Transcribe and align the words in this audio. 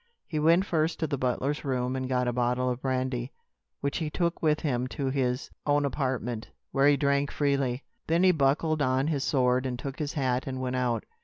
He 0.25 0.39
went 0.39 0.65
first 0.65 0.99
to 0.99 1.05
the 1.05 1.19
butler's 1.19 1.63
room 1.63 1.95
and 1.95 2.09
got 2.09 2.27
a 2.27 2.33
bottle 2.33 2.71
of 2.71 2.81
brandy, 2.81 3.31
which 3.81 3.97
he 3.99 4.09
took 4.09 4.41
with 4.41 4.61
him 4.61 4.87
to 4.87 5.11
his 5.11 5.51
own 5.67 5.85
apartment, 5.85 6.49
where 6.71 6.87
he 6.87 6.97
drank 6.97 7.29
freely. 7.29 7.83
Then 8.07 8.23
he 8.23 8.31
buckled 8.31 8.81
on 8.81 9.05
his 9.09 9.23
sword 9.23 9.63
and 9.67 9.77
took 9.77 9.99
his 9.99 10.13
hat 10.13 10.47
and 10.47 10.59
went 10.59 10.75
out. 10.75 11.05